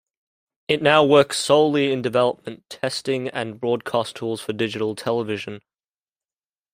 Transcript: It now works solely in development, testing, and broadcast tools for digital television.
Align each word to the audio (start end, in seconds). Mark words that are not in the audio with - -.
It 0.67 0.81
now 0.81 1.03
works 1.05 1.37
solely 1.37 1.91
in 1.91 2.01
development, 2.01 2.67
testing, 2.71 3.27
and 3.27 3.59
broadcast 3.59 4.15
tools 4.15 4.41
for 4.41 4.51
digital 4.51 4.95
television. 4.95 5.61